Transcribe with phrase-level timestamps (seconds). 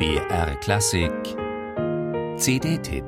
[0.00, 1.12] BR Klassik
[2.38, 3.04] CD-Tipp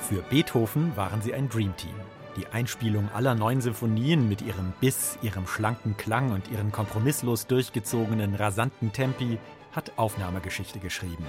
[0.00, 1.92] Für Beethoven waren sie ein Dreamteam.
[2.38, 8.36] Die Einspielung aller neun Sinfonien mit ihrem Biss, ihrem schlanken Klang und ihren kompromisslos durchgezogenen,
[8.36, 9.38] rasanten Tempi
[9.72, 11.26] hat Aufnahmegeschichte geschrieben.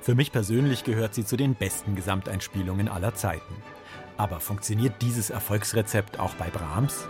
[0.00, 3.54] Für mich persönlich gehört sie zu den besten Gesamteinspielungen aller Zeiten.
[4.16, 7.08] Aber funktioniert dieses Erfolgsrezept auch bei Brahms?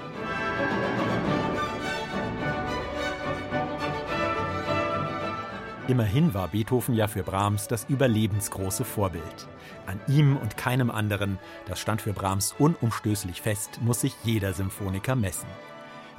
[5.88, 9.48] Immerhin war Beethoven ja für Brahms das überlebensgroße Vorbild.
[9.86, 15.16] An ihm und keinem anderen, das stand für Brahms unumstößlich fest, muss sich jeder Symphoniker
[15.16, 15.48] messen.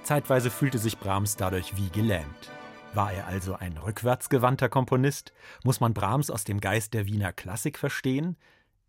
[0.03, 2.51] Zeitweise fühlte sich Brahms dadurch wie gelähmt.
[2.93, 5.31] War er also ein rückwärtsgewandter Komponist?
[5.63, 8.35] Muss man Brahms aus dem Geist der Wiener Klassik verstehen?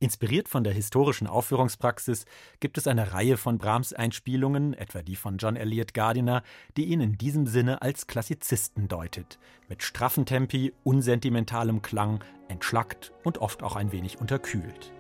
[0.05, 2.27] Inspiriert von der historischen Aufführungspraxis
[2.61, 6.43] gibt es eine Reihe von Brahms-Einspielungen, etwa die von John Elliott Gardiner,
[6.77, 13.39] die ihn in diesem Sinne als Klassizisten deutet, mit straffen Tempi, unsentimentalem Klang, entschlackt und
[13.39, 14.93] oft auch ein wenig unterkühlt.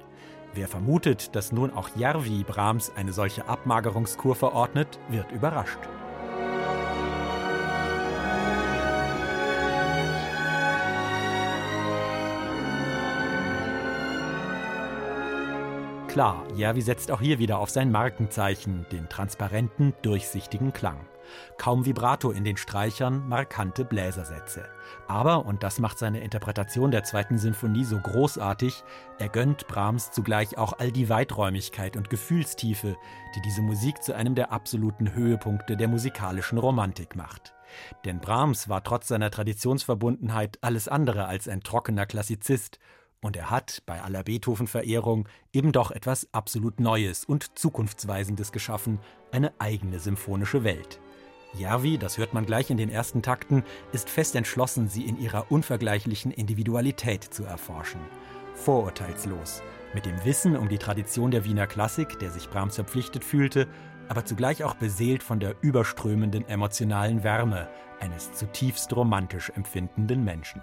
[0.54, 5.80] Wer vermutet, dass nun auch Järvi Brahms eine solche Abmagerungskur verordnet, wird überrascht.
[16.14, 21.08] Klar, Järvi setzt auch hier wieder auf sein Markenzeichen, den transparenten, durchsichtigen Klang.
[21.58, 24.64] Kaum Vibrato in den Streichern, markante Bläsersätze.
[25.08, 28.84] Aber, und das macht seine Interpretation der zweiten Sinfonie so großartig,
[29.18, 32.94] er gönnt Brahms zugleich auch all die Weiträumigkeit und Gefühlstiefe,
[33.34, 37.54] die diese Musik zu einem der absoluten Höhepunkte der musikalischen Romantik macht.
[38.04, 42.78] Denn Brahms war trotz seiner Traditionsverbundenheit alles andere als ein trockener Klassizist
[43.24, 48.98] und er hat, bei aller Beethoven-Verehrung, eben doch etwas absolut Neues und Zukunftsweisendes geschaffen,
[49.32, 51.00] eine eigene symphonische Welt.
[51.54, 55.50] Järvi, das hört man gleich in den ersten Takten, ist fest entschlossen, sie in ihrer
[55.50, 58.00] unvergleichlichen Individualität zu erforschen.
[58.56, 59.62] Vorurteilslos,
[59.94, 63.68] mit dem Wissen um die Tradition der Wiener Klassik, der sich Brahms verpflichtet fühlte,
[64.06, 70.60] aber zugleich auch beseelt von der überströmenden emotionalen Wärme eines zutiefst romantisch empfindenden Menschen.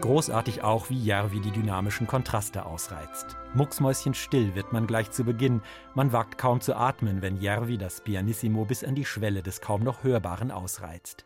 [0.00, 3.36] Großartig auch, wie Järvi die dynamischen Kontraste ausreizt.
[3.54, 5.60] Mucksmäuschenstill wird man gleich zu Beginn.
[5.94, 9.82] Man wagt kaum zu atmen, wenn Järvi das Pianissimo bis an die Schwelle des kaum
[9.82, 11.24] noch Hörbaren ausreizt.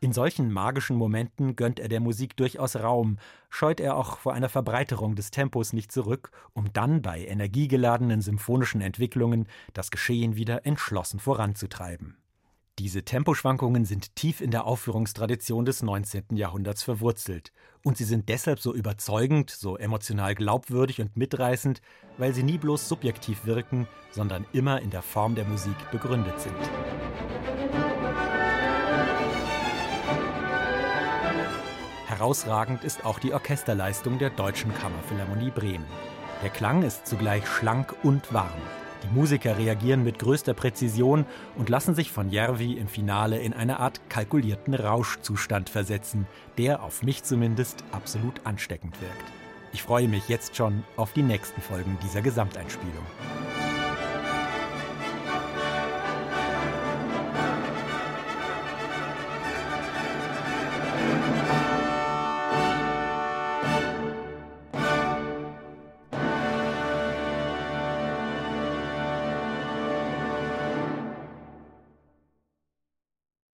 [0.00, 3.18] In solchen magischen Momenten gönnt er der Musik durchaus Raum,
[3.50, 8.80] scheut er auch vor einer Verbreiterung des Tempos nicht zurück, um dann bei energiegeladenen symphonischen
[8.80, 12.16] Entwicklungen das Geschehen wieder entschlossen voranzutreiben.
[12.78, 16.36] Diese Temposchwankungen sind tief in der Aufführungstradition des 19.
[16.36, 17.50] Jahrhunderts verwurzelt.
[17.82, 21.80] Und sie sind deshalb so überzeugend, so emotional glaubwürdig und mitreißend,
[22.18, 26.54] weil sie nie bloß subjektiv wirken, sondern immer in der Form der Musik begründet sind.
[32.06, 35.86] Herausragend ist auch die Orchesterleistung der Deutschen Kammerphilharmonie Bremen.
[36.44, 38.62] Der Klang ist zugleich schlank und warm.
[39.04, 41.24] Die Musiker reagieren mit größter Präzision
[41.56, 46.26] und lassen sich von Järvi im Finale in eine Art kalkulierten Rauschzustand versetzen,
[46.58, 49.32] der auf mich zumindest absolut ansteckend wirkt.
[49.72, 53.04] Ich freue mich jetzt schon auf die nächsten Folgen dieser Gesamteinspielung.